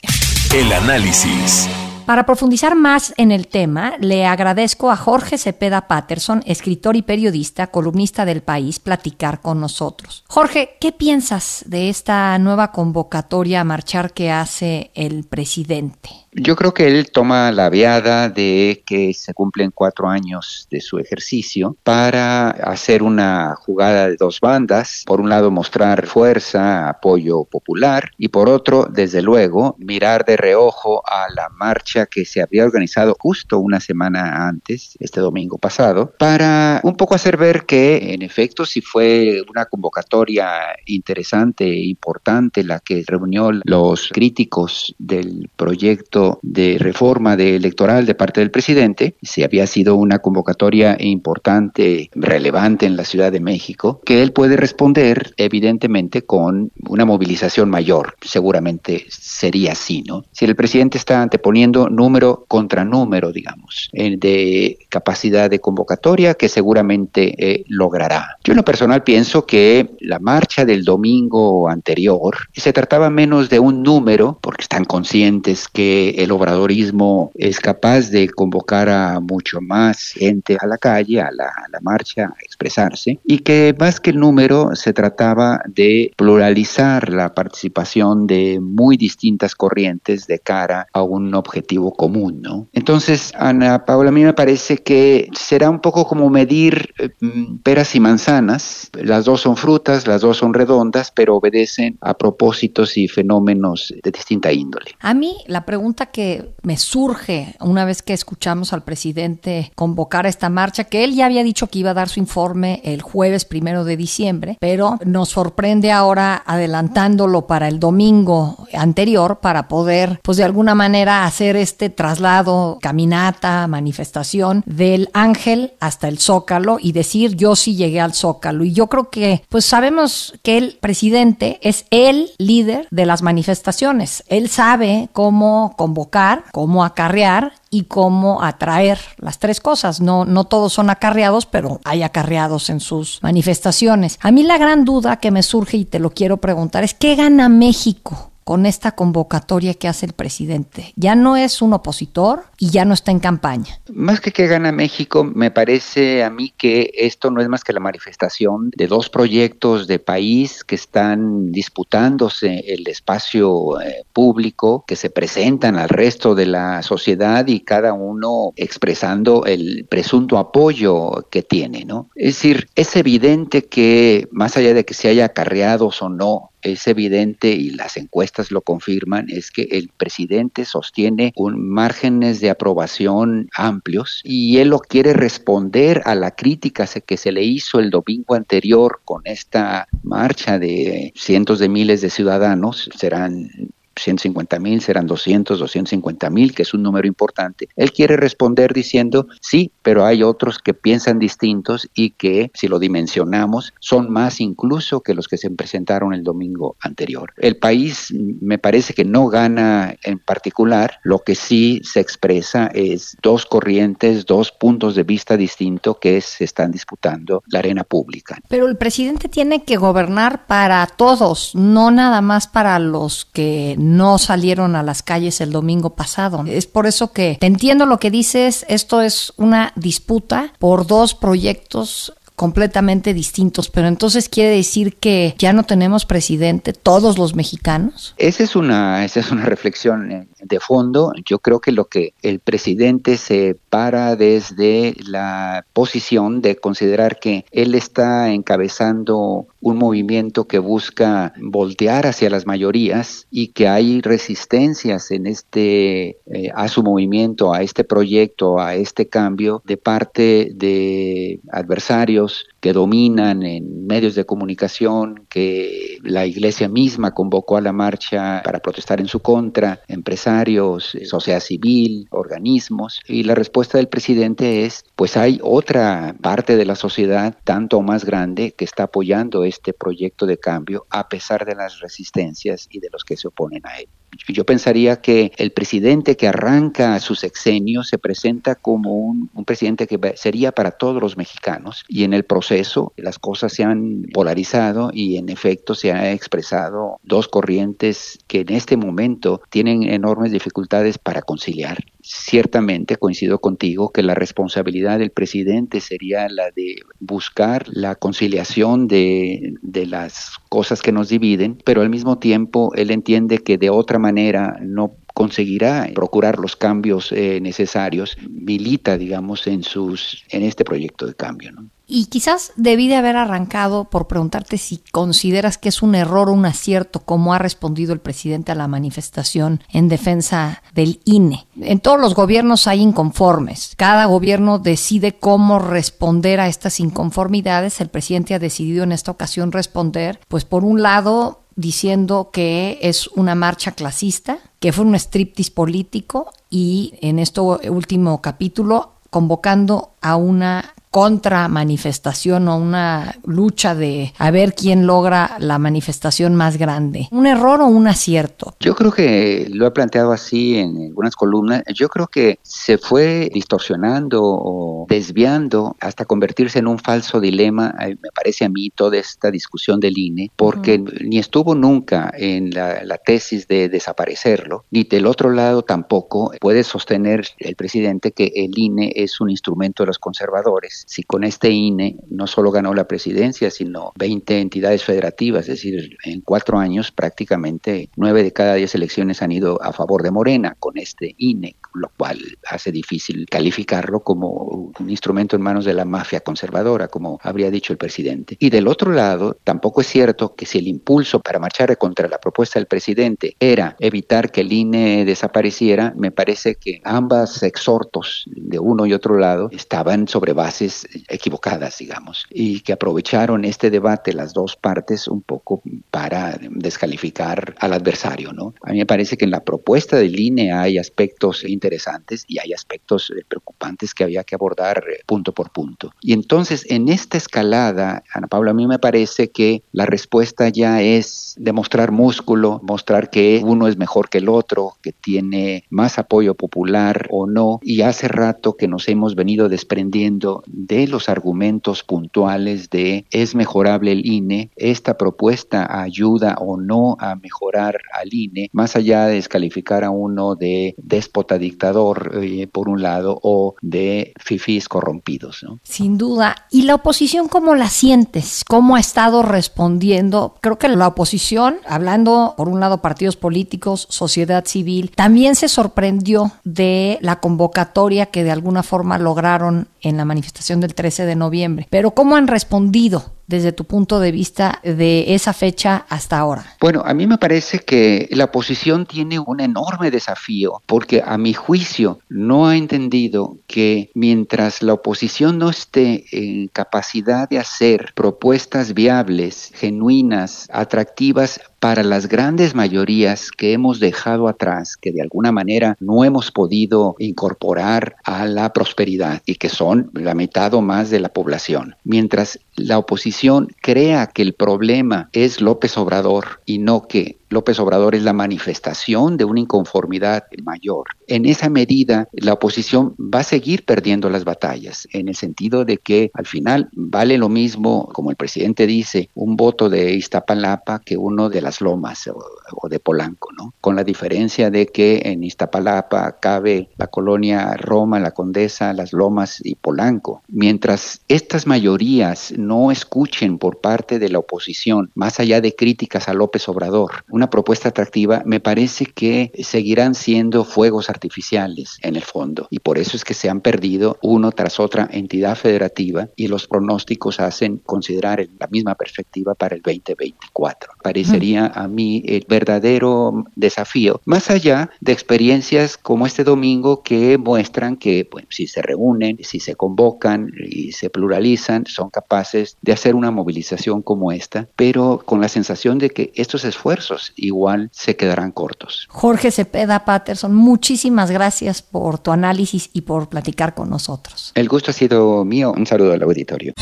El 0.54 0.72
análisis. 0.72 1.68
Para 2.06 2.28
profundizar 2.28 2.76
más 2.76 3.16
en 3.18 3.32
el 3.32 3.48
tema, 3.48 3.96
le 4.00 4.28
agradezco 4.28 4.92
a 4.92 4.96
Jorge 4.96 5.40
Cepeda 5.40 5.88
Patterson, 5.88 6.44
escritor 6.46 6.96
y 6.96 7.02
periodista, 7.02 7.68
columnista 7.68 8.26
del 8.26 8.44
país, 8.44 8.80
platicar 8.80 9.42
con 9.42 9.60
nosotros. 9.60 10.24
Jorge, 10.28 10.78
¿qué 10.80 10.92
piensas 10.92 11.64
de 11.66 11.90
esta 11.90 12.38
nueva 12.38 12.72
convocatoria 12.72 13.62
a 13.62 13.64
marchar 13.64 14.14
que 14.14 14.30
hace 14.30 14.92
el 14.94 15.24
presidente? 15.24 16.25
Yo 16.38 16.58
creo 16.58 16.74
que 16.74 16.88
él 16.88 17.12
toma 17.12 17.54
la 17.54 17.70
viada 17.70 18.28
de 18.28 18.84
que 18.86 19.14
se 19.14 19.34
cumplen 19.34 19.72
cuatro 19.72 20.10
años 20.10 20.68
de 20.70 20.82
su 20.82 21.00
ejercicio 21.00 21.78
para 21.82 22.50
hacer 22.50 23.04
una 23.04 23.56
jugada 23.56 24.10
de 24.10 24.18
dos 24.18 24.42
bandas. 24.42 25.04
Por 25.06 25.22
un 25.22 25.30
lado, 25.30 25.50
mostrar 25.50 26.06
fuerza, 26.08 26.90
apoyo 26.90 27.46
popular 27.46 28.12
y 28.18 28.28
por 28.28 28.50
otro, 28.50 28.86
desde 28.92 29.22
luego, 29.22 29.78
mirar 29.80 30.26
de 30.26 30.36
reojo 30.36 31.02
a 31.08 31.28
la 31.34 31.48
marcha 31.50 32.06
que 32.06 32.26
se 32.26 32.42
había 32.42 32.66
organizado 32.66 33.16
justo 33.18 33.60
una 33.60 33.80
semana 33.80 34.46
antes, 34.50 34.98
este 35.00 35.22
domingo 35.22 35.58
pasado, 35.58 36.14
para 36.20 36.82
un 36.84 36.98
poco 36.98 37.16
hacer 37.16 37.38
ver 37.38 37.66
que, 37.66 38.14
en 38.14 38.22
efecto, 38.22 38.66
si 38.66 38.82
fue 38.82 39.42
una 39.50 39.68
convocatoria 39.68 40.50
interesante 40.86 41.64
e 41.64 41.86
importante 41.86 42.66
la 42.66 42.82
que 42.82 43.06
reunió 43.08 43.52
los 43.64 44.10
críticos 44.10 44.94
del 45.00 45.50
proyecto 45.56 46.25
de 46.42 46.78
reforma 46.80 47.34
electoral 47.34 48.06
de 48.06 48.16
parte 48.16 48.40
del 48.42 48.52
presidente, 48.52 49.16
si 49.22 49.44
había 49.44 49.68
sido 49.68 49.96
una 49.96 50.20
convocatoria 50.20 50.98
importante, 51.00 52.10
relevante 52.16 52.86
en 52.86 52.98
la 52.98 53.04
Ciudad 53.04 53.32
de 53.32 53.40
México, 53.40 54.02
que 54.06 54.22
él 54.22 54.32
puede 54.32 54.58
responder 54.58 55.34
evidentemente 55.38 56.24
con 56.24 56.72
una 56.88 57.06
movilización 57.06 57.70
mayor. 57.70 58.16
Seguramente 58.22 59.06
sería 59.10 59.74
así, 59.74 60.04
¿no? 60.04 60.24
Si 60.32 60.46
el 60.46 60.56
presidente 60.56 60.98
está 60.98 61.22
anteponiendo 61.22 61.90
número 61.90 62.46
contra 62.48 62.86
número, 62.86 63.32
digamos, 63.32 63.90
de 63.94 64.78
capacidad 64.90 65.50
de 65.50 65.60
convocatoria 65.60 66.34
que 66.34 66.50
seguramente 66.50 67.34
eh, 67.38 67.64
logrará. 67.68 68.38
Yo 68.44 68.54
en 68.54 68.58
lo 68.58 68.66
personal 68.66 69.04
pienso 69.04 69.46
que 69.46 69.90
la 70.00 70.20
marcha 70.20 70.66
del 70.66 70.84
domingo 70.84 71.70
anterior 71.70 72.36
se 72.54 72.74
trataba 72.74 73.10
menos 73.10 73.50
de 73.50 73.60
un 73.60 73.84
número, 73.84 74.40
porque 74.42 74.64
están 74.64 74.86
conscientes 74.86 75.68
que 75.68 76.15
el 76.16 76.32
obradorismo 76.32 77.32
es 77.36 77.60
capaz 77.60 78.10
de 78.10 78.30
convocar 78.30 78.90
a 78.90 79.20
mucho 79.20 79.60
más 79.62 80.12
gente 80.14 80.58
a 80.60 80.68
la 80.68 80.78
calle, 80.78 81.22
a 81.22 81.32
la, 81.32 81.52
marcha, 81.82 82.26
a 82.26 82.44
expresarse, 82.44 83.20
y 83.26 83.40
que 83.40 83.76
más 83.78 84.00
que 84.00 84.12
el 84.12 84.20
número 84.20 84.76
se 84.76 84.94
trataba 84.94 85.62
de 85.68 86.12
pluralizar 86.16 87.10
la 87.10 87.34
participación 87.34 88.28
de 88.28 88.60
muy 88.62 88.98
distintas 88.98 89.56
corrientes 89.56 90.26
de 90.28 90.40
cara 90.40 90.88
a 90.94 91.04
un 91.04 91.34
objetivo 91.36 91.94
común. 91.94 92.26
Entonces, 92.74 93.34
Ana 93.38 93.86
Paula, 93.86 94.10
a 94.10 94.12
mí 94.12 94.24
me 94.24 94.34
parece 94.34 94.78
que 94.78 95.30
será 95.34 95.70
un 95.70 95.80
poco 95.80 96.08
como 96.08 96.30
medir 96.30 96.94
eh, 97.00 97.10
mm, 97.20 97.58
peras 97.58 97.96
y 97.96 98.00
manzanas, 98.00 98.90
las 98.94 99.26
dos 99.26 99.42
son 99.42 99.58
frutas, 99.58 100.08
las 100.08 100.22
dos 100.22 100.38
son 100.38 100.54
redondas, 100.54 101.12
pero 101.12 101.36
obedecen 101.36 101.98
a 102.02 102.14
propósitos 102.14 102.98
y 102.98 103.08
fenómenos 103.08 103.94
de 104.04 104.12
distinta 104.12 104.52
índole. 104.52 104.92
A 105.00 105.14
mí 105.14 105.38
la 105.48 105.66
pregunta 105.66 106.05
que 106.08 106.54
me 106.62 106.78
surge 106.78 107.56
una 107.60 107.86
vez 107.86 108.02
que 108.02 108.14
escuchamos 108.14 108.74
al 108.74 108.84
presidente 108.84 109.72
convocar 109.76 110.26
esta 110.26 110.50
marcha, 110.50 110.86
que 110.86 111.04
él 111.04 111.16
ya 111.16 111.26
había 111.26 111.44
dicho 111.44 111.68
que 111.68 111.80
iba 111.80 111.92
a 111.92 111.96
dar 111.96 112.10
su 112.10 112.20
informe 112.20 112.82
el 112.84 113.02
jueves 113.02 113.46
primero 113.46 113.84
de 113.84 113.98
diciembre, 113.98 114.58
pero 114.60 114.98
nos 115.06 115.30
sorprende 115.30 115.92
ahora 115.92 116.44
adelantándolo 116.46 117.48
para 117.48 117.68
el 117.68 117.80
domingo 117.80 118.68
anterior 118.74 119.40
para 119.40 119.68
poder, 119.68 120.20
pues 120.24 120.38
de 120.38 120.44
alguna 120.44 120.76
manera, 120.76 121.26
hacer 121.26 121.56
este 121.56 121.90
traslado, 121.90 122.80
caminata, 122.82 123.68
manifestación 123.68 124.64
del 124.66 125.10
Ángel 125.14 125.74
hasta 125.80 126.08
el 126.08 126.20
Zócalo 126.20 126.78
y 126.80 126.92
decir 126.92 127.36
yo 127.36 127.56
sí 127.56 127.76
llegué 127.76 128.02
al 128.02 128.14
Zócalo. 128.14 128.64
Y 128.64 128.74
yo 128.74 128.88
creo 128.88 129.10
que, 129.10 129.44
pues 129.50 129.66
sabemos 129.66 130.34
que 130.44 130.58
el 130.58 130.78
presidente 130.82 131.60
es 131.62 131.86
el 131.90 132.32
líder 132.38 132.88
de 132.92 133.06
las 133.06 133.22
manifestaciones. 133.22 134.24
Él 134.28 134.50
sabe 134.50 135.10
cómo 135.14 135.76
convocar, 135.86 136.46
cómo 136.52 136.84
acarrear 136.84 137.54
y 137.70 137.84
cómo 137.84 138.42
atraer 138.42 138.98
las 139.18 139.38
tres 139.38 139.60
cosas. 139.60 140.02
No, 140.02 140.26
no 140.26 140.46
todos 140.46 140.74
son 140.74 140.90
acarreados, 140.90 141.46
pero 141.46 141.80
hay 141.84 142.02
acarreados 142.02 142.72
en 142.72 142.80
sus 142.80 143.20
manifestaciones. 143.22 144.18
A 144.22 144.32
mí 144.32 144.42
la 144.42 144.58
gran 144.58 144.84
duda 144.84 145.18
que 145.18 145.30
me 145.30 145.44
surge 145.44 145.78
y 145.78 145.86
te 145.86 146.00
lo 146.00 146.10
quiero 146.10 146.38
preguntar 146.38 146.84
es 146.84 146.96
¿qué 146.96 147.16
gana 147.16 147.50
México? 147.50 148.32
Con 148.46 148.68
esta 148.68 148.92
convocatoria 148.92 149.74
que 149.74 149.88
hace 149.88 150.06
el 150.06 150.14
presidente. 150.14 150.94
Ya 150.96 151.16
no 151.16 151.36
es 151.36 151.64
un 151.64 151.74
opositor 151.74 152.44
y 152.60 152.70
ya 152.70 152.86
no 152.86 152.94
está 152.94 153.10
en 153.10 153.20
campaña. 153.20 153.80
Más 153.92 154.22
que 154.22 154.32
que 154.32 154.46
gana 154.46 154.72
México, 154.72 155.24
me 155.24 155.50
parece 155.50 156.24
a 156.24 156.30
mí 156.30 156.54
que 156.56 156.92
esto 156.96 157.32
no 157.32 157.42
es 157.42 157.50
más 157.50 157.64
que 157.64 157.74
la 157.74 157.80
manifestación 157.80 158.70
de 158.76 158.86
dos 158.86 159.10
proyectos 159.10 159.88
de 159.88 159.98
país 159.98 160.64
que 160.64 160.76
están 160.76 161.52
disputándose 161.52 162.60
el 162.68 162.88
espacio 162.88 163.82
eh, 163.82 164.04
público, 164.14 164.86
que 164.88 164.96
se 164.96 165.10
presentan 165.10 165.76
al 165.76 165.90
resto 165.90 166.36
de 166.36 166.46
la 166.46 166.84
sociedad 166.84 167.48
y 167.48 167.62
cada 167.62 167.94
uno 167.94 168.54
expresando 168.56 169.46
el 169.46 169.88
presunto 169.90 170.38
apoyo 170.38 171.28
que 171.32 171.42
tiene, 171.42 171.84
¿no? 171.84 172.12
Es 172.14 172.36
decir, 172.36 172.68
es 172.76 172.96
evidente 172.96 173.66
que 173.66 174.28
más 174.32 174.56
allá 174.56 174.76
de 174.76 174.86
que 174.86 174.94
se 174.94 175.08
haya 175.08 175.26
acarreados 175.26 176.04
o 176.04 176.10
no 176.10 176.52
es 176.66 176.88
evidente 176.88 177.50
y 177.50 177.70
las 177.70 177.96
encuestas 177.98 178.52
lo 178.52 178.62
confirman, 178.62 179.28
es 179.30 179.52
que 179.52 179.68
el 179.72 179.90
presidente 179.90 180.66
sostiene 180.66 181.32
un 181.36 181.70
márgenes 181.70 182.42
de 182.42 182.50
aprobación 182.50 183.50
amplios 183.56 184.22
y 184.24 184.58
él 184.58 184.70
lo 184.70 184.80
quiere 184.80 185.14
responder 185.14 186.02
a 186.06 186.16
la 186.16 186.32
crítica 186.32 186.86
que 187.06 187.18
se 187.18 187.32
le 187.32 187.44
hizo 187.44 187.80
el 187.80 187.90
domingo 187.90 188.36
anterior 188.36 189.02
con 189.06 189.22
esta 189.26 189.88
marcha 190.04 190.60
de 190.60 191.14
cientos 191.16 191.60
de 191.60 191.70
miles 191.70 192.02
de 192.02 192.10
ciudadanos, 192.10 192.90
serán 192.96 193.50
150 193.98 194.60
mil, 194.60 194.82
serán 194.82 195.08
200, 195.08 195.60
250 195.60 196.30
mil, 196.30 196.54
que 196.54 196.64
es 196.64 196.74
un 196.74 196.84
número 196.84 197.08
importante. 197.08 197.70
Él 197.76 197.92
quiere 197.92 198.18
responder 198.18 198.74
diciendo, 198.74 199.28
sí, 199.42 199.72
pero 199.86 200.04
hay 200.04 200.24
otros 200.24 200.58
que 200.58 200.74
piensan 200.74 201.20
distintos 201.20 201.88
y 201.94 202.10
que, 202.10 202.50
si 202.56 202.68
lo 202.68 202.80
dimensionamos, 202.80 203.72
son 203.80 204.12
más 204.12 204.42
incluso 204.42 205.02
que 205.02 205.14
los 205.14 205.28
que 205.28 205.38
se 205.38 205.52
presentaron 205.52 206.12
el 206.12 206.24
domingo 206.24 206.76
anterior. 206.80 207.32
El 207.38 207.58
país 207.58 208.12
me 208.42 208.58
parece 208.58 208.96
que 208.96 209.06
no 209.06 209.28
gana 209.28 209.96
en 210.02 210.18
particular, 210.18 211.00
lo 211.04 211.20
que 211.20 211.36
sí 211.36 211.82
se 211.84 212.00
expresa 212.00 212.66
es 212.74 213.16
dos 213.22 213.46
corrientes, 213.46 214.26
dos 214.26 214.52
puntos 214.52 214.96
de 214.96 215.04
vista 215.04 215.38
distintos 215.38 215.98
que 216.02 216.20
se 216.20 216.46
están 216.46 216.72
disputando 216.72 217.44
la 217.46 217.60
arena 217.60 217.84
pública. 217.84 218.40
Pero 218.50 218.68
el 218.68 218.78
presidente 218.78 219.30
tiene 219.30 219.66
que 219.66 219.78
gobernar 219.78 220.48
para 220.48 220.88
todos, 220.88 221.54
no 221.54 221.92
nada 221.92 222.22
más 222.22 222.48
para 222.48 222.80
los 222.80 223.26
que 223.26 223.76
no 223.78 224.18
salieron 224.18 224.76
a 224.76 224.82
las 224.82 225.04
calles 225.04 225.42
el 225.42 225.52
domingo 225.52 225.96
pasado. 225.96 226.44
Es 226.48 226.66
por 226.66 226.88
eso 226.88 227.14
que 227.14 227.38
te 227.40 227.46
entiendo 227.46 227.86
lo 227.86 228.00
que 228.00 228.10
dices, 228.10 228.66
esto 228.68 229.02
es 229.02 229.32
una 229.38 229.74
disputa 229.76 230.54
por 230.60 230.88
dos 230.88 231.14
proyectos 231.14 232.14
completamente 232.36 233.14
distintos, 233.14 233.70
pero 233.70 233.88
entonces 233.88 234.30
quiere 234.30 234.56
decir 234.56 234.96
que 234.96 235.36
ya 235.38 235.54
no 235.54 235.64
tenemos 235.64 236.06
presidente 236.06 236.74
todos 236.74 237.18
los 237.18 237.36
mexicanos. 237.36 238.14
Esa 238.18 238.44
es 238.44 238.56
una, 238.56 239.06
esa 239.06 239.22
es 239.22 239.32
una 239.32 239.46
reflexión 239.46 240.12
eh, 240.12 240.28
de 240.42 240.60
fondo. 240.60 241.14
Yo 241.26 241.40
creo 241.40 241.60
que 241.60 241.72
lo 241.72 241.86
que 241.86 242.14
el 242.22 242.40
presidente 242.40 243.18
se 243.18 243.58
para 243.70 244.16
desde 244.16 244.96
la 245.06 245.66
posición 245.74 246.42
de 246.42 246.58
considerar 246.58 247.20
que 247.20 247.46
él 247.52 247.76
está 247.76 248.32
encabezando 248.32 249.48
un 249.62 249.78
movimiento 249.78 250.46
que 250.46 250.60
busca 250.60 251.34
voltear 251.42 252.06
hacia 252.06 252.30
las 252.30 252.46
mayorías 252.46 253.28
y 253.32 253.48
que 253.48 253.68
hay 253.68 254.02
resistencias 254.02 255.12
en 255.12 255.28
este 255.28 256.18
eh, 256.28 256.52
a 256.54 256.68
su 256.68 256.84
movimiento, 256.84 257.54
a 257.54 257.62
este 257.62 257.84
proyecto, 257.84 258.60
a 258.60 258.76
este 258.76 259.08
cambio 259.08 259.62
de 259.66 259.78
parte 259.78 260.52
de 260.54 261.40
adversarios 261.52 262.25
que 262.60 262.74
dominan 262.74 263.44
en 263.44 263.86
medios 263.86 264.16
de 264.16 264.26
comunicación, 264.26 265.26
que 265.30 265.98
la 266.04 266.26
iglesia 266.26 266.68
misma 266.68 267.12
convocó 267.12 267.58
a 267.58 267.62
la 267.62 267.74
marcha 267.74 268.42
para 268.44 268.60
protestar 268.60 269.00
en 269.00 269.08
su 269.08 269.20
contra, 269.20 269.82
empresarios, 269.88 270.98
sociedad 271.06 271.40
civil, 271.40 272.08
organismos, 272.12 273.00
y 273.08 273.24
la 273.24 273.36
respuesta 273.36 273.78
del 273.78 273.88
presidente 273.88 274.66
es, 274.66 274.84
pues 274.96 275.18
hay 275.18 275.40
otra 275.42 276.16
parte 276.22 276.58
de 276.58 276.66
la 276.66 276.76
sociedad, 276.76 277.38
tanto 277.44 277.82
más 277.82 278.06
grande, 278.06 278.54
que 278.58 278.66
está 278.66 278.84
apoyando 278.84 279.44
este 279.44 279.74
proyecto 279.74 280.26
de 280.26 280.38
cambio 280.38 280.86
a 280.90 281.10
pesar 281.10 281.46
de 281.46 281.56
las 281.56 281.80
resistencias 281.80 282.68
y 282.70 282.80
de 282.80 282.90
los 282.92 283.04
que 283.04 283.18
se 283.18 283.28
oponen 283.28 283.62
a 283.66 283.80
él. 283.80 283.88
Yo 284.28 284.46
pensaría 284.46 285.02
que 285.02 285.32
el 285.38 285.52
presidente 285.52 286.18
que 286.18 286.28
arranca 286.28 287.00
su 287.00 287.16
sexenio 287.16 287.84
se 287.84 287.98
presenta 287.98 288.56
como 288.56 288.94
un, 288.94 289.30
presidente 289.46 289.88
que 289.88 290.00
sería 290.16 290.52
para 290.52 290.72
todos 290.72 291.02
los 291.02 291.18
mexicanos 291.18 291.84
y 291.88 292.04
en 292.04 292.14
el 292.14 292.24
proceso 292.24 292.94
las 292.98 293.20
cosas 293.20 293.54
se 293.54 293.64
han 293.64 294.04
polarizado 294.14 294.90
y 294.92 295.18
en 295.18 295.30
efecto 295.30 295.76
se 295.76 295.92
han 295.92 296.06
expresado 296.06 297.00
dos 297.04 297.28
corrientes 297.28 298.18
que 298.28 298.42
en 298.42 298.50
este 298.52 298.76
momento 298.78 299.42
tienen 299.50 299.84
enormes 299.84 300.32
dificultades 300.32 300.98
para 300.98 301.22
conciliar. 301.22 301.78
Ciertamente 302.08 302.98
coincido 302.98 303.40
contigo 303.40 303.92
que 303.92 304.04
la 304.04 304.14
responsabilidad 304.14 305.00
del 305.00 305.10
presidente 305.10 305.82
sería 305.82 306.30
la 306.30 306.52
de 306.52 306.76
buscar 307.00 307.66
la 307.68 307.96
conciliación 307.96 308.88
de, 308.88 309.56
de 309.64 309.88
las 309.88 310.38
cosas 310.50 310.84
que 310.84 310.92
nos 310.92 311.10
dividen, 311.10 311.58
pero 311.66 311.82
al 311.82 311.90
mismo 311.90 312.20
tiempo 312.20 312.72
él 312.76 312.92
entiende 312.92 313.40
que 313.40 313.58
de 313.58 313.72
otra 313.72 313.98
manera 313.98 314.60
no 314.62 314.98
conseguirá 315.16 315.90
procurar 315.96 316.38
los 316.38 316.56
cambios 316.58 317.12
eh, 317.14 317.40
necesarios, 317.42 318.18
milita, 318.30 318.98
digamos, 318.98 319.48
en, 319.48 319.64
sus, 319.64 320.24
en 320.30 320.44
este 320.44 320.66
proyecto 320.66 321.08
de 321.08 321.16
cambio. 321.16 321.54
¿no? 321.54 321.70
Y 321.88 322.08
quizás 322.08 322.52
debí 322.58 322.90
de 322.90 322.96
haber 322.96 323.16
arrancado 323.16 323.86
por 323.86 324.08
preguntarte 324.08 324.58
si 324.58 324.82
consideras 324.92 325.58
que 325.58 325.70
es 325.70 325.82
un 325.82 325.96
error 325.96 326.30
o 326.30 326.34
un 326.34 326.46
acierto 326.46 327.00
cómo 327.00 327.34
ha 327.34 327.40
respondido 327.40 327.94
el 327.94 328.00
presidente 328.00 328.52
a 328.52 328.56
la 328.56 328.68
manifestación 328.68 329.62
en 329.72 329.88
defensa 329.88 330.64
del 330.74 331.00
INE. 331.06 331.48
En 331.62 331.80
todos 331.80 332.00
los 332.00 332.14
gobiernos 332.14 332.68
hay 332.68 332.82
inconformes. 332.82 333.74
Cada 333.78 334.06
gobierno 334.06 334.60
decide 334.60 335.14
cómo 335.14 335.60
responder 335.60 336.42
a 336.42 336.48
estas 336.50 336.82
inconformidades. 336.82 337.80
El 337.80 337.90
presidente 337.90 338.34
ha 338.34 338.40
decidido 338.40 338.84
en 338.84 338.92
esta 338.92 339.12
ocasión 339.12 339.54
responder, 339.54 340.20
pues 340.28 340.44
por 340.44 340.66
un 340.66 340.82
lado, 340.82 341.42
diciendo 341.56 342.32
que 342.34 342.80
es 342.82 343.08
una 343.08 343.36
marcha 343.36 343.72
clasista, 343.72 344.40
que 344.66 344.74
fue 344.74 344.84
un 344.84 344.96
striptease 344.96 345.52
político 345.52 346.34
y 346.50 346.96
en 347.02 347.20
este 347.20 347.40
último 347.40 348.20
capítulo 348.20 348.94
convocando 349.12 349.92
a 350.06 350.18
una 350.18 350.76
contra 350.96 351.50
manifestación 351.50 352.48
o 352.48 352.56
una 352.56 353.18
lucha 353.26 353.76
de 353.76 354.14
a 354.18 354.32
ver 354.32 354.54
quién 354.54 354.88
logra 354.88 355.36
la 355.40 355.60
manifestación 355.60 356.36
más 356.36 356.56
grande. 356.56 357.10
¿Un 357.12 357.28
error 357.28 357.60
o 357.60 357.66
un 357.66 357.86
acierto? 357.90 358.56
Yo 358.62 358.76
creo 358.76 358.94
que 358.94 359.48
lo 359.52 359.68
he 359.68 359.72
planteado 359.72 360.14
así 360.14 360.58
en 360.58 360.84
algunas 360.84 361.18
columnas. 361.18 361.64
Yo 361.74 361.90
creo 361.90 362.08
que 362.08 362.40
se 362.44 362.78
fue 362.78 363.30
distorsionando 363.34 364.22
o 364.24 364.86
desviando 364.88 365.76
hasta 365.82 366.06
convertirse 366.06 366.60
en 366.60 366.68
un 366.68 366.80
falso 366.80 367.20
dilema, 367.20 367.76
me 367.78 368.12
parece 368.16 368.46
a 368.46 368.50
mí, 368.50 368.70
toda 368.70 368.96
esta 368.96 369.32
discusión 369.32 369.82
del 369.82 369.98
INE, 369.98 370.32
porque 370.38 370.82
ni 371.02 371.18
estuvo 371.18 371.56
nunca 371.56 372.10
en 372.18 372.52
la, 372.52 372.86
la 372.86 372.98
tesis 373.00 373.50
de 373.50 373.68
desaparecerlo, 373.68 374.64
ni 374.72 374.86
del 374.86 375.08
otro 375.08 375.30
lado 375.30 375.62
tampoco 375.62 376.32
puede 376.40 376.64
sostener 376.64 377.28
el 377.38 377.58
presidente 377.58 378.14
que 378.14 378.32
el 378.34 378.58
INE 378.58 378.94
es 378.96 379.20
un 379.20 379.30
instrumento 379.30 379.84
de 379.84 379.88
conservadores 380.00 380.84
si 380.88 381.04
con 381.04 381.24
este 381.24 381.50
INE 381.50 381.98
no 382.10 382.28
solo 382.28 382.52
ganó 382.52 382.74
la 382.74 382.88
presidencia, 382.88 383.52
sino 383.52 383.92
20 383.98 384.40
entidades 384.40 384.84
federativas, 384.84 385.44
es 385.44 385.56
decir, 385.56 385.98
en 386.04 386.22
cuatro 386.22 386.58
años 386.58 386.92
prácticamente 386.92 387.90
nueve 387.96 388.24
de 388.24 388.34
cada 388.34 388.56
diez 388.56 388.76
elecciones 388.76 389.22
han 389.22 389.32
ido 389.32 389.62
a 389.62 389.74
favor 389.74 390.04
de 390.04 390.12
Morena 390.12 390.56
con 390.60 390.78
este 390.78 391.16
INE, 391.18 391.56
lo 391.74 391.90
cual 391.98 392.20
hace 392.50 392.72
difícil 392.72 393.26
calificarlo 393.30 394.02
como 394.02 394.72
un 394.80 394.90
instrumento 394.90 395.36
en 395.36 395.42
manos 395.42 395.66
de 395.66 395.74
la 395.74 395.86
mafia 395.86 396.22
conservadora, 396.22 396.88
como 396.88 397.20
habría 397.22 397.52
dicho 397.52 397.74
el 397.74 397.78
presidente. 397.78 398.38
Y 398.40 398.50
del 398.50 398.68
otro 398.68 398.92
lado, 398.92 399.38
tampoco 399.44 399.82
es 399.82 399.88
cierto 399.88 400.36
que 400.36 400.46
si 400.46 400.60
el 400.60 400.68
impulso 400.68 401.20
para 401.20 401.40
marchar 401.40 401.78
contra 401.78 402.08
la 402.08 402.20
propuesta 402.20 402.60
del 402.60 402.68
presidente 402.68 403.36
era 403.40 403.76
evitar 403.80 404.32
que 404.32 404.42
el 404.42 404.52
INE 404.52 405.06
desapareciera, 405.06 405.94
me 405.98 406.12
parece 406.12 406.56
que 406.56 406.82
ambas 406.84 407.44
exhortos 407.44 408.24
de 408.28 408.60
uno 408.60 408.86
y 408.86 408.94
otro 408.94 409.18
lado 409.18 409.50
estaban 409.52 409.85
sobre 410.08 410.34
bases 410.34 410.88
equivocadas, 411.08 411.78
digamos, 411.78 412.26
y 412.30 412.62
que 412.62 412.74
aprovecharon 412.74 413.46
este 413.46 413.70
debate 413.70 414.14
las 414.14 414.34
dos 414.34 414.56
partes 414.56 415.08
un 415.08 415.22
poco 415.22 415.62
para 415.92 416.38
descalificar 416.50 417.56
al 417.60 417.74
adversario, 417.74 418.34
¿no? 418.34 418.56
A 418.64 418.72
mí 418.72 418.80
me 418.80 418.86
parece 418.86 419.16
que 419.16 419.26
en 419.26 419.32
la 419.32 419.44
propuesta 419.44 419.98
del 419.98 420.20
INE 420.20 420.52
hay 420.52 420.80
aspectos 420.80 421.44
interesantes 421.46 422.26
y 422.28 422.40
hay 422.40 422.52
aspectos 422.52 423.12
eh, 423.12 423.24
preocupantes 423.28 423.94
que 423.94 424.04
había 424.04 424.24
que 424.24 424.36
abordar 424.36 424.84
eh, 424.90 425.02
punto 425.06 425.34
por 425.34 425.52
punto. 425.52 425.92
Y 426.02 426.14
entonces, 426.14 426.66
en 426.70 426.90
esta 426.90 427.18
escalada, 427.18 428.04
Ana 428.12 428.28
Paula, 428.28 428.52
a 428.52 428.56
mí 428.56 428.66
me 428.66 428.80
parece 428.80 429.30
que 429.30 429.62
la 429.72 429.86
respuesta 429.86 430.50
ya 430.50 430.82
es 430.82 431.36
demostrar 431.38 431.92
músculo, 431.92 432.60
mostrar 432.64 433.10
que 433.12 433.42
uno 433.44 433.68
es 433.68 433.78
mejor 433.78 434.10
que 434.10 434.18
el 434.18 434.30
otro, 434.30 434.74
que 434.82 434.92
tiene 434.92 435.64
más 435.70 436.00
apoyo 436.00 436.34
popular 436.34 437.08
o 437.12 437.28
no, 437.28 437.60
y 437.62 437.82
hace 437.82 438.08
rato 438.08 438.58
que 438.58 438.68
nos 438.68 438.88
hemos 438.90 439.14
venido 439.14 439.48
desprendiendo 439.48 439.75
de 439.76 440.88
los 440.88 441.10
argumentos 441.10 441.84
puntuales 441.84 442.70
de 442.70 443.06
es 443.12 443.36
mejorable 443.36 443.92
el 443.92 444.06
INE, 444.06 444.52
esta 444.56 444.98
propuesta 444.98 445.82
ayuda 445.82 446.36
o 446.40 446.58
no 446.58 446.98
a 447.00 447.16
mejorar 447.16 447.78
al 447.94 448.14
INE, 448.14 448.50
más 448.54 448.76
allá 448.76 449.06
de 449.06 449.16
descalificar 449.16 449.84
a 449.84 449.90
uno 449.90 450.36
de 450.36 450.76
déspota 450.78 451.38
dictador 451.38 452.20
eh, 452.24 452.48
por 452.48 452.70
un 452.70 452.82
lado 452.82 453.20
o 453.22 453.56
de 453.62 454.14
fifís 454.20 454.68
corrompidos. 454.70 455.44
¿no? 455.44 455.60
Sin 455.64 455.98
duda. 455.98 456.36
¿Y 456.52 456.64
la 456.64 456.76
oposición 456.76 457.28
cómo 457.28 457.56
la 457.56 457.70
sientes? 457.70 458.44
¿Cómo 458.48 458.76
ha 458.76 458.80
estado 458.80 459.24
respondiendo? 459.24 460.36
Creo 460.42 460.58
que 460.58 460.70
la 460.70 460.88
oposición, 460.88 461.58
hablando 461.68 462.34
por 462.38 462.50
un 462.50 462.60
lado 462.60 462.82
partidos 462.82 463.16
políticos, 463.16 463.88
sociedad 463.90 464.46
civil, 464.46 464.92
también 464.96 465.36
se 465.36 465.48
sorprendió 465.48 466.32
de 466.44 466.98
la 467.02 467.20
convocatoria 467.20 468.08
que 468.08 468.24
de 468.24 468.32
alguna 468.32 468.64
forma 468.64 468.98
lograron 468.98 469.55
en 469.82 469.98
la 469.98 470.06
manifestación 470.06 470.60
del 470.60 470.76
13 470.76 471.06
de 471.06 471.16
noviembre. 471.16 471.68
Pero 471.70 471.92
¿cómo 471.92 472.16
han 472.16 472.28
respondido 472.28 473.15
desde 473.28 473.52
tu 473.52 473.66
punto 473.66 474.00
de 474.00 474.12
vista 474.12 474.60
de 474.64 475.16
esa 475.16 475.34
fecha 475.34 475.86
hasta 475.90 476.18
ahora? 476.18 476.46
Bueno, 476.60 476.84
a 476.86 476.94
mí 476.94 477.08
me 477.08 477.18
parece 477.18 477.60
que 477.60 478.08
la 478.12 478.26
oposición 478.26 478.86
tiene 478.86 479.20
un 479.20 479.40
enorme 479.40 479.92
desafío 479.92 480.62
porque 480.66 481.02
a 481.06 481.18
mi 481.18 481.34
juicio 481.34 482.00
no 482.10 482.48
ha 482.48 482.56
entendido 482.56 483.38
que 483.48 483.90
mientras 483.94 484.62
la 484.62 484.74
oposición 484.74 485.38
no 485.38 485.50
esté 485.50 486.06
en 486.12 486.48
capacidad 486.48 487.28
de 487.30 487.40
hacer 487.40 487.94
propuestas 487.96 488.74
viables, 488.74 489.52
genuinas, 489.56 490.48
atractivas 490.52 491.40
para 491.60 491.84
las 491.84 492.08
grandes 492.08 492.54
mayorías 492.54 493.32
que 493.32 493.54
hemos 493.54 493.80
dejado 493.80 494.28
atrás, 494.28 494.78
que 494.78 494.92
de 494.92 495.02
alguna 495.02 495.32
manera 495.32 495.76
no 495.80 496.04
hemos 496.04 496.32
podido 496.32 496.96
incorporar 497.00 497.96
a 498.04 498.26
la 498.28 498.54
prosperidad 498.54 499.24
y 499.26 499.36
que 499.36 499.50
son 499.50 499.90
la 499.94 500.14
mitad 500.14 500.54
o 500.54 500.62
más 500.62 500.92
de 500.92 501.00
la 501.00 501.10
población. 501.10 501.76
Mientras 501.84 502.40
la 502.56 502.78
oposición 502.78 503.15
crea 503.62 504.08
que 504.08 504.22
el 504.22 504.34
problema 504.34 505.10
es 505.14 505.42
López 505.42 505.78
Obrador 505.78 506.42
y 506.46 506.58
no 506.58 506.88
que 506.88 507.18
López 507.36 507.60
Obrador 507.60 507.96
es 507.96 508.04
la 508.04 508.14
manifestación 508.14 509.18
de 509.18 509.26
una 509.26 509.42
inconformidad 509.42 510.24
mayor. 510.42 510.86
En 511.08 511.26
esa 511.26 511.50
medida, 511.50 512.08
la 512.14 512.32
oposición 512.32 512.96
va 512.98 513.20
a 513.20 513.24
seguir 513.24 513.66
perdiendo 513.66 514.10
las 514.10 514.24
batallas, 514.24 514.88
en 514.94 515.10
el 515.10 515.16
sentido 515.16 515.66
de 515.66 515.78
que 515.78 516.12
al 516.14 516.26
final 516.26 516.70
vale 516.72 517.18
lo 517.18 517.28
mismo, 517.28 517.90
como 517.92 518.10
el 518.10 518.16
presidente 518.16 518.66
dice, 518.66 519.10
un 519.16 519.36
voto 519.36 519.70
de 519.70 519.94
Iztapalapa 519.96 520.80
que 520.80 520.96
uno 520.96 521.30
de 521.30 521.42
las 521.42 521.60
Lomas 521.60 522.08
o, 522.08 522.70
de 522.70 522.80
Polanco, 522.80 523.34
¿no? 523.38 523.54
Con 523.60 523.76
la 523.76 523.84
diferencia 523.84 524.50
de 524.50 524.68
que 524.68 525.02
en 525.04 525.22
Iztapalapa 525.24 526.20
cabe 526.22 526.70
la 526.78 526.88
colonia 526.88 527.54
Roma, 527.56 528.00
la 528.00 528.12
Condesa, 528.12 528.72
las 528.72 528.94
Lomas 528.94 529.42
y 529.44 529.56
Polanco. 529.56 530.24
Mientras 530.30 531.02
estas 531.10 531.48
mayorías 531.48 532.34
no 532.38 532.72
escuchen 532.72 533.38
por 533.38 533.60
parte 533.60 534.00
de 534.00 534.08
la 534.08 534.20
oposición, 534.20 534.90
más 534.96 535.20
allá 535.20 535.42
de 535.42 535.54
críticas 535.54 536.08
a 536.08 536.14
López 536.14 536.48
Obrador, 536.48 537.04
una 537.10 537.25
propuesta 537.30 537.70
atractiva, 537.70 538.24
me 538.26 538.40
parece 538.40 538.86
que 538.86 539.32
seguirán 539.42 539.96
siendo 539.96 540.44
fuegos 540.44 540.90
artificiales 540.90 541.78
en 541.82 541.96
el 541.96 542.04
fondo. 542.04 542.48
Y 542.50 542.60
por 542.60 542.78
eso 542.78 542.98
es 542.98 543.04
que 543.04 543.14
se 543.14 543.30
han 543.30 543.42
perdido 543.42 543.98
uno 544.02 544.32
tras 544.32 544.60
otra 544.60 544.88
entidad 544.92 545.36
federativa 545.36 546.10
y 546.16 546.28
los 546.28 546.48
pronósticos 546.48 547.20
hacen 547.20 547.58
considerar 547.58 548.28
la 548.40 548.48
misma 548.48 548.76
perspectiva 548.76 549.36
para 549.36 549.56
el 549.56 549.62
2024. 549.62 550.74
Parecería 550.84 551.48
a 551.48 551.68
mí 551.68 552.04
el 552.06 552.26
verdadero 552.28 553.26
desafío, 553.36 554.02
más 554.06 554.30
allá 554.30 554.70
de 554.82 554.92
experiencias 554.92 555.78
como 555.78 556.06
este 556.06 556.24
domingo 556.24 556.84
que 556.84 557.18
muestran 557.18 557.78
que 557.78 558.08
si 558.30 558.48
se 558.48 558.62
reúnen, 558.62 559.18
si 559.22 559.40
se 559.40 559.56
convocan 559.56 560.32
y 560.50 560.72
se 560.72 560.90
pluralizan, 560.90 561.66
son 561.66 561.90
capaces 561.90 562.58
de 562.62 562.74
hacer 562.74 562.96
una 562.96 563.12
movilización 563.12 563.82
como 563.82 564.12
esta, 564.12 564.48
pero 564.56 565.02
con 565.06 565.22
la 565.22 565.30
sensación 565.30 565.78
de 565.78 565.90
que 565.90 566.12
estos 566.16 566.46
esfuerzos 566.46 567.05
igual 567.16 567.70
se 567.72 567.96
quedarán 567.96 568.32
cortos. 568.32 568.88
Jorge 568.90 569.32
Cepeda 569.32 569.86
Patterson, 569.86 570.34
muchísimas 570.34 571.12
gracias 571.12 571.62
por 571.62 572.00
tu 572.00 572.12
análisis 572.12 572.70
y 572.74 572.82
por 572.82 573.10
platicar 573.10 573.54
con 573.54 573.70
nosotros. 573.70 574.32
El 574.36 574.48
gusto 574.48 574.72
ha 574.72 574.74
sido 574.74 575.24
mío. 575.26 575.54
Un 575.56 575.66
saludo 575.66 575.94
al 575.94 576.04
auditorio. 576.04 576.54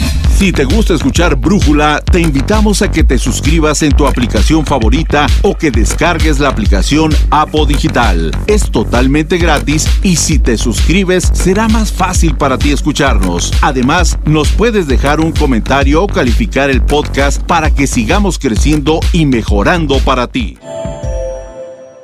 Si 0.44 0.52
te 0.52 0.66
gusta 0.66 0.94
escuchar 0.94 1.38
Brújula, 1.38 2.02
te 2.04 2.20
invitamos 2.20 2.82
a 2.82 2.92
que 2.92 3.04
te 3.04 3.18
suscribas 3.18 3.82
en 3.82 3.94
tu 3.94 4.06
aplicación 4.06 4.66
favorita 4.66 5.26
o 5.42 5.56
que 5.56 5.72
descargues 5.72 6.40
la 6.40 6.50
aplicación 6.50 7.14
Apo 7.30 7.66
Digital. 7.66 8.32
Es 8.48 8.70
totalmente 8.70 9.38
gratis 9.38 9.88
y 10.02 10.18
si 10.18 10.40
te 10.40 10.58
suscribes 10.58 11.30
será 11.32 11.70
más 11.70 11.94
fácil 11.94 12.36
para 12.36 12.58
ti 12.58 12.72
escucharnos. 12.72 13.54
Además, 13.62 14.18
nos 14.26 14.50
puedes 14.50 14.88
dejar 14.88 15.22
un 15.22 15.32
comentario 15.32 16.04
o 16.04 16.08
calificar 16.08 16.70
el 16.70 16.82
podcast 16.82 17.42
para 17.44 17.72
que 17.72 17.88
sigamos 17.88 18.38
creciendo 18.38 19.00
y 19.14 19.26
mejorando 19.26 20.00
para 20.00 20.28
ti. 20.28 20.33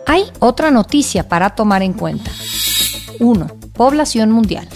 Hay 0.05 0.23
otra 0.39 0.71
noticia 0.71 1.27
para 1.27 1.55
tomar 1.55 1.81
en 1.83 1.93
cuenta. 1.93 2.31
1. 3.19 3.47
Población 3.73 4.31
mundial. 4.31 4.67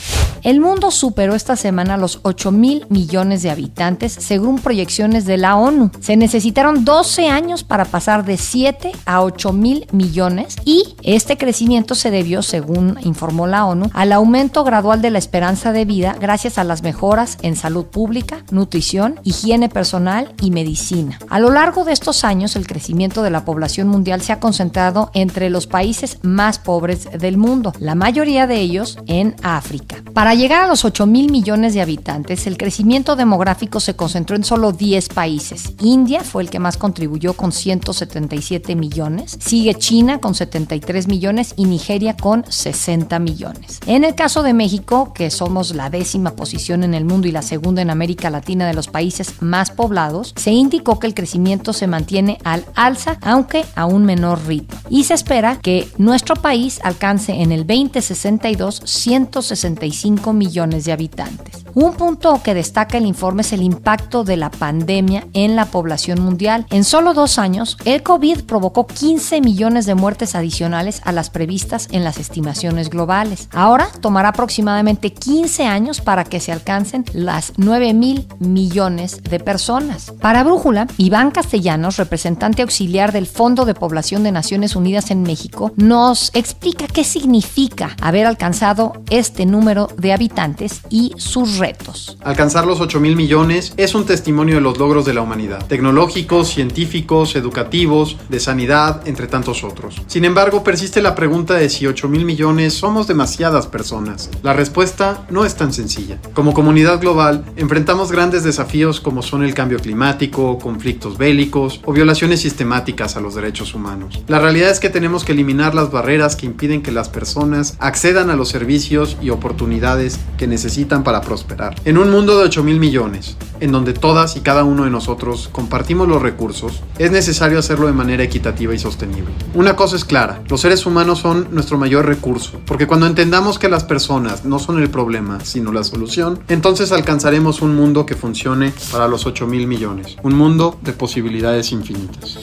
El 0.44 0.60
mundo 0.60 0.92
superó 0.92 1.36
esta 1.36 1.56
semana 1.56 1.96
los 1.96 2.20
8 2.24 2.52
mil 2.52 2.86
millones 2.90 3.44
de 3.44 3.50
habitantes 3.50 4.12
según 4.12 4.60
proyecciones 4.60 5.26
de 5.26 5.38
la 5.38 5.56
ONU. 5.56 5.90
Se 6.02 6.18
necesitaron 6.18 6.84
12 6.84 7.30
años 7.30 7.64
para 7.64 7.86
pasar 7.86 8.26
de 8.26 8.36
7 8.36 8.92
a 9.06 9.22
8 9.22 9.54
mil 9.54 9.88
millones 9.94 10.58
y 10.66 10.96
este 11.02 11.38
crecimiento 11.38 11.96
se 11.96 12.12
debió, 12.12 12.42
según 12.42 12.98
informó 13.04 13.48
la 13.48 13.66
ONU, 13.66 13.90
al 13.94 14.12
aumento 14.12 14.66
gradual 14.66 15.02
de 15.02 15.12
la 15.12 15.18
esperanza 15.18 15.72
de 15.72 15.86
vida 15.86 16.18
gracias 16.20 16.58
a 16.58 16.66
las 16.66 16.84
mejoras 16.84 17.38
en 17.42 17.56
salud 17.56 17.86
pública, 17.86 18.44
nutrición, 18.52 19.22
higiene 19.24 19.70
personal 19.70 20.34
y 20.42 20.52
medicina. 20.52 21.20
A 21.30 21.40
lo 21.40 21.52
largo 21.52 21.86
de 21.86 21.94
estos 21.94 22.26
años, 22.26 22.58
el 22.58 22.68
crecimiento 22.68 23.24
de 23.24 23.30
la 23.30 23.46
población 23.46 23.88
mundial 23.88 24.22
se 24.22 24.34
ha 24.34 24.42
concentrado 24.42 25.10
entre 25.14 25.50
los 25.50 25.68
países 25.68 26.20
más 26.22 26.60
pobres 26.60 27.08
del 27.18 27.38
mundo, 27.38 27.72
la 27.80 27.96
mayoría 27.96 28.46
de 28.46 28.60
ellos 28.60 28.98
en 29.08 29.38
África. 29.42 30.04
Para 30.14 30.33
llegar 30.36 30.64
a 30.64 30.68
los 30.68 30.86
8 30.86 31.06
mil 31.06 31.32
millones 31.32 31.74
de 31.74 31.82
habitantes, 31.82 32.48
el 32.48 32.58
crecimiento 32.58 33.16
demográfico 33.16 33.80
se 33.80 33.96
concentró 33.96 34.36
en 34.36 34.44
solo 34.44 34.72
10 34.72 35.10
países. 35.10 35.74
India 35.82 36.24
fue 36.24 36.44
el 36.44 36.50
que 36.50 36.60
más 36.60 36.78
contribuyó 36.78 37.34
con 37.34 37.52
177 37.52 38.76
millones, 38.76 39.38
sigue 39.40 39.76
China 39.76 40.20
con 40.20 40.34
73 40.34 41.08
millones 41.08 41.54
y 41.58 41.66
Nigeria 41.66 42.16
con 42.16 42.46
60 42.48 43.20
millones. 43.20 43.80
En 43.86 44.04
el 44.04 44.16
caso 44.16 44.44
de 44.44 44.54
México, 44.54 45.14
que 45.14 45.30
somos 45.30 45.76
la 45.76 45.90
décima 45.90 46.32
posición 46.32 46.84
en 46.84 46.94
el 46.94 47.06
mundo 47.06 47.28
y 47.28 47.32
la 47.32 47.42
segunda 47.42 47.82
en 47.82 47.90
América 47.90 48.30
Latina 48.30 48.66
de 48.66 48.74
los 48.74 48.88
países 48.88 49.42
más 49.42 49.72
poblados, 49.72 50.34
se 50.38 50.52
indicó 50.52 51.00
que 51.00 51.08
el 51.08 51.14
crecimiento 51.14 51.74
se 51.74 51.88
mantiene 51.88 52.38
al 52.44 52.66
alza, 52.76 53.18
aunque 53.22 53.66
a 53.76 53.86
un 53.86 54.06
menor 54.06 54.48
ritmo. 54.48 54.80
Y 54.90 55.04
se 55.04 55.14
espera 55.14 55.58
que 55.62 55.90
nuestro 55.98 56.36
país 56.36 56.80
alcance 56.84 57.34
en 57.34 57.52
el 57.52 57.68
2062 57.68 58.82
165 58.86 60.23
millones 60.32 60.86
de 60.86 60.94
habitantes. 60.94 61.66
Un 61.76 61.94
punto 61.96 62.40
que 62.44 62.54
destaca 62.54 63.00
el 63.00 63.06
informe 63.08 63.42
es 63.42 63.52
el 63.52 63.64
impacto 63.64 64.24
de 64.24 64.38
la 64.38 64.52
pandemia 64.52 65.26
en 65.34 65.56
la 65.56 65.66
población 65.66 66.22
mundial. 66.22 66.68
En 66.70 66.84
solo 66.84 67.16
dos 67.16 67.40
años, 67.40 67.78
el 67.84 68.04
COVID 68.04 68.44
provocó 68.44 68.86
15 68.86 69.42
millones 69.42 69.88
de 69.88 69.96
muertes 69.96 70.36
adicionales 70.36 71.02
a 71.04 71.12
las 71.12 71.32
previstas 71.32 71.88
en 71.92 72.04
las 72.04 72.20
estimaciones 72.20 72.92
globales. 72.92 73.50
Ahora 73.52 73.90
tomará 74.02 74.30
aproximadamente 74.30 75.14
15 75.14 75.66
años 75.66 76.00
para 76.00 76.24
que 76.26 76.40
se 76.40 76.52
alcancen 76.52 77.06
las 77.12 77.54
9 77.58 77.94
mil 77.96 78.28
millones 78.38 79.24
de 79.24 79.40
personas. 79.40 80.14
Para 80.22 80.44
Brújula, 80.44 80.88
Iván 80.98 81.32
Castellanos, 81.32 81.98
representante 81.98 82.62
auxiliar 82.62 83.12
del 83.12 83.26
Fondo 83.26 83.66
de 83.66 83.74
Población 83.74 84.24
de 84.24 84.32
Naciones 84.32 84.76
Unidas 84.76 85.10
en 85.10 85.24
México, 85.24 85.72
nos 85.76 86.30
explica 86.36 86.86
qué 86.86 87.04
significa 87.04 87.96
haber 88.00 88.28
alcanzado 88.28 88.94
este 89.10 89.48
número 89.48 89.88
de 89.98 90.13
habitantes 90.14 90.82
y 90.90 91.12
sus 91.18 91.58
retos. 91.58 92.18
Alcanzar 92.24 92.66
los 92.66 92.80
8 92.80 93.00
mil 93.00 93.16
millones 93.16 93.74
es 93.78 93.96
un 93.96 94.06
testimonio 94.06 94.56
de 94.56 94.62
los 94.62 94.78
logros 94.78 95.06
de 95.06 95.14
la 95.14 95.22
humanidad, 95.22 95.66
tecnológicos, 95.68 96.50
científicos, 96.50 97.36
educativos, 97.36 98.18
de 98.30 98.40
sanidad, 98.40 99.08
entre 99.08 99.28
tantos 99.28 99.64
otros. 99.64 100.02
Sin 100.08 100.26
embargo, 100.26 100.64
persiste 100.64 101.02
la 101.02 101.16
pregunta 101.16 101.56
de 101.56 101.70
si 101.70 101.88
8 101.88 102.08
mil 102.08 102.26
millones 102.26 102.74
somos 102.74 103.08
demasiadas 103.08 103.68
personas. 103.68 104.30
La 104.42 104.54
respuesta 104.54 105.26
no 105.30 105.46
es 105.46 105.56
tan 105.56 105.74
sencilla. 105.74 106.20
Como 106.34 106.54
comunidad 106.54 107.00
global, 107.00 107.46
enfrentamos 107.56 108.12
grandes 108.12 108.44
desafíos 108.44 109.00
como 109.00 109.22
son 109.22 109.44
el 109.44 109.54
cambio 109.54 109.80
climático, 109.80 110.58
conflictos 110.60 111.18
bélicos 111.18 111.82
o 111.86 111.94
violaciones 111.94 112.42
sistemáticas 112.42 113.16
a 113.16 113.22
los 113.22 113.36
derechos 113.36 113.74
humanos. 113.74 114.22
La 114.28 114.40
realidad 114.40 114.70
es 114.70 114.80
que 114.80 114.90
tenemos 114.90 115.24
que 115.24 115.32
eliminar 115.32 115.76
las 115.76 115.92
barreras 115.92 116.36
que 116.36 116.46
impiden 116.46 116.82
que 116.82 116.92
las 116.92 117.10
personas 117.10 117.76
accedan 117.80 118.30
a 118.30 118.36
los 118.36 118.50
servicios 118.50 119.18
y 119.22 119.30
oportunidades 119.30 120.03
que 120.38 120.48
necesitan 120.48 121.04
para 121.04 121.22
prosperar. 121.22 121.76
En 121.86 121.98
un 121.98 122.12
mundo 122.12 122.38
de 122.38 122.46
8 122.46 122.64
mil 122.64 122.80
millones, 122.80 123.38
en 123.60 123.72
donde 123.72 123.94
todas 123.94 124.36
y 124.36 124.42
cada 124.42 124.64
uno 124.64 124.84
de 124.84 124.90
nosotros 124.90 125.50
compartimos 125.52 126.08
los 126.08 126.22
recursos, 126.22 126.82
es 126.98 127.12
necesario 127.12 127.60
hacerlo 127.60 127.88
de 127.88 127.94
manera 127.94 128.24
equitativa 128.24 128.74
y 128.74 128.80
sostenible. 128.80 129.34
Una 129.54 129.76
cosa 129.76 129.96
es 129.96 130.06
clara, 130.06 130.42
los 130.50 130.62
seres 130.62 130.86
humanos 130.86 131.20
son 131.20 131.48
nuestro 131.52 131.78
mayor 131.78 132.06
recurso, 132.06 132.60
porque 132.66 132.88
cuando 132.88 133.08
entendamos 133.08 133.60
que 133.60 133.70
las 133.70 133.84
personas 133.84 134.46
no 134.46 134.60
son 134.60 134.82
el 134.82 134.90
problema, 134.90 135.40
sino 135.44 135.72
la 135.72 135.84
solución, 135.84 136.40
entonces 136.50 136.92
alcanzaremos 136.92 137.62
un 137.62 137.76
mundo 137.76 138.06
que 138.06 138.16
funcione 138.16 138.74
para 138.92 139.08
los 139.08 139.26
8 139.26 139.48
mil 139.48 139.68
millones, 139.68 140.18
un 140.24 140.36
mundo 140.36 140.78
de 140.82 140.94
posibilidades 140.94 141.72
infinitas. 141.72 142.38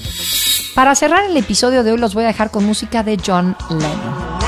Para 0.74 0.94
cerrar 0.94 1.24
el 1.24 1.36
episodio 1.36 1.84
de 1.84 1.92
hoy 1.92 1.98
los 1.98 2.14
voy 2.14 2.24
a 2.24 2.28
dejar 2.28 2.50
con 2.50 2.64
música 2.64 3.02
de 3.02 3.18
John 3.24 3.56
Lennon. 3.68 4.39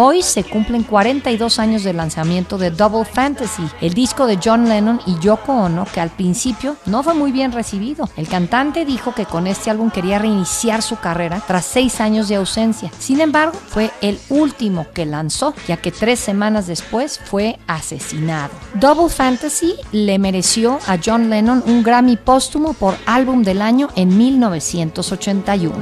Hoy 0.00 0.22
se 0.22 0.44
cumplen 0.44 0.84
42 0.84 1.58
años 1.58 1.82
del 1.82 1.96
lanzamiento 1.96 2.56
de 2.56 2.70
Double 2.70 3.04
Fantasy, 3.04 3.64
el 3.80 3.94
disco 3.94 4.28
de 4.28 4.38
John 4.40 4.68
Lennon 4.68 5.00
y 5.06 5.18
Yoko 5.18 5.52
Ono, 5.52 5.86
que 5.92 6.00
al 6.00 6.10
principio 6.10 6.76
no 6.86 7.02
fue 7.02 7.14
muy 7.14 7.32
bien 7.32 7.50
recibido. 7.50 8.08
El 8.16 8.28
cantante 8.28 8.84
dijo 8.84 9.12
que 9.12 9.26
con 9.26 9.48
este 9.48 9.70
álbum 9.72 9.90
quería 9.90 10.20
reiniciar 10.20 10.82
su 10.82 11.00
carrera 11.00 11.42
tras 11.44 11.64
seis 11.64 12.00
años 12.00 12.28
de 12.28 12.36
ausencia. 12.36 12.92
Sin 12.96 13.20
embargo, 13.20 13.58
fue 13.66 13.90
el 14.00 14.20
último 14.28 14.86
que 14.94 15.04
lanzó, 15.04 15.52
ya 15.66 15.78
que 15.78 15.90
tres 15.90 16.20
semanas 16.20 16.68
después 16.68 17.18
fue 17.18 17.58
asesinado. 17.66 18.52
Double 18.74 19.08
Fantasy 19.08 19.74
le 19.90 20.20
mereció 20.20 20.78
a 20.86 20.96
John 21.04 21.28
Lennon 21.28 21.64
un 21.66 21.82
Grammy 21.82 22.16
póstumo 22.16 22.72
por 22.72 22.94
álbum 23.04 23.42
del 23.42 23.60
año 23.60 23.88
en 23.96 24.16
1981. 24.16 25.74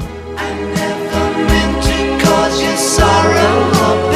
sorrow 2.77 4.16